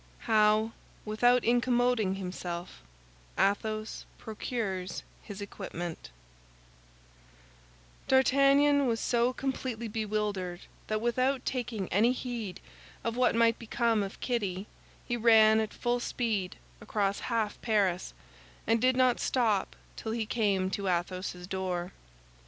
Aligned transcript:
HOW, 0.25 0.71
WITHOUT 1.05 1.43
INCOMMDING 1.45 2.15
HIMSELF, 2.15 2.81
ATHOS 3.37 4.07
PROCURES 4.17 5.03
HIS 5.21 5.41
EQUIPMENT 5.43 6.09
D'Artagnan 8.07 8.87
was 8.87 8.99
so 8.99 9.31
completely 9.31 9.87
bewildered 9.87 10.61
that 10.87 11.01
without 11.01 11.45
taking 11.45 11.87
any 11.89 12.13
heed 12.13 12.59
of 13.03 13.15
what 13.15 13.35
might 13.35 13.59
become 13.59 14.01
of 14.01 14.19
Kitty 14.21 14.65
he 15.07 15.15
ran 15.17 15.59
at 15.59 15.71
full 15.71 15.99
speed 15.99 16.55
across 16.81 17.19
half 17.19 17.61
Paris, 17.61 18.15
and 18.65 18.81
did 18.81 18.97
not 18.97 19.19
stop 19.19 19.75
till 19.95 20.13
he 20.13 20.25
came 20.25 20.71
to 20.71 20.87
Athos's 20.87 21.45
door. 21.45 21.91